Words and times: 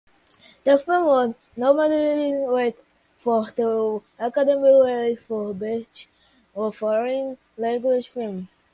The 0.63 0.79
film 0.79 1.05
was 1.05 1.35
nominated 1.55 2.73
for 3.17 3.45
the 3.51 4.01
Academy 4.17 4.67
Award 4.69 5.19
for 5.19 5.53
Best 5.53 6.07
Foreign 6.71 7.37
Language 7.55 8.07
Film. 8.09 8.49